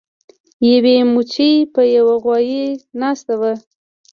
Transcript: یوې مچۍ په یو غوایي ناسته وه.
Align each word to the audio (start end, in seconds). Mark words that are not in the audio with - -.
یوې 0.69 0.97
مچۍ 1.13 1.53
په 1.73 1.81
یو 1.95 2.07
غوایي 2.23 2.65
ناسته 2.99 3.33
وه. 3.39 3.53